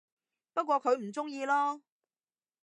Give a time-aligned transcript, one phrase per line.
[0.55, 1.81] 不過佢唔鍾意囉